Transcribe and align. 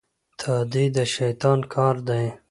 تادي 0.41 0.85
د 0.95 0.97
شيطان 1.15 1.59
کار 1.73 1.95
دی. 2.07 2.25